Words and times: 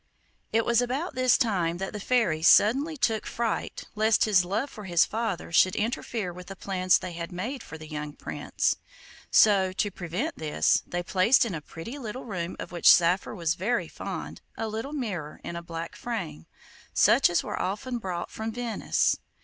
It 0.51 0.65
was 0.65 0.81
about 0.81 1.13
this 1.13 1.37
time 1.37 1.77
that 1.77 1.93
the 1.93 1.99
fairies 1.99 2.47
suddenly 2.47 2.97
took 2.97 3.27
fright 3.27 3.83
lest 3.93 4.25
his 4.25 4.43
love 4.43 4.67
for 4.71 4.85
his 4.85 5.05
father 5.05 5.51
should 5.51 5.75
interfere 5.75 6.33
with 6.33 6.47
the 6.47 6.55
plans 6.55 6.97
they 6.97 7.11
had 7.11 7.31
made 7.31 7.61
for 7.61 7.77
the 7.77 7.87
young 7.87 8.13
prince. 8.13 8.77
So, 9.29 9.71
to 9.73 9.91
prevent 9.91 10.39
this, 10.39 10.81
they 10.87 11.03
placed 11.03 11.45
in 11.45 11.53
a 11.53 11.61
pretty 11.61 11.99
little 11.99 12.25
room 12.25 12.55
of 12.59 12.71
which 12.71 12.89
Saphir 12.91 13.35
was 13.35 13.53
very 13.53 13.87
fond 13.87 14.41
a 14.57 14.67
little 14.67 14.91
mirror 14.93 15.39
in 15.43 15.55
a 15.55 15.61
black 15.61 15.95
frame, 15.95 16.47
such 16.95 17.29
as 17.29 17.43
were 17.43 17.61
often 17.61 17.99
brought 17.99 18.31
from 18.31 18.51
Venice. 18.51 19.17